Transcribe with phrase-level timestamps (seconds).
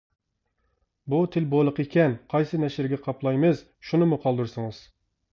[1.13, 3.61] بۇ تىل بولىقى ئىكەن، قايسى نەشرىگە قاپلايمىز،
[3.91, 4.81] شۇنىمۇ قالدۇرسىڭىز.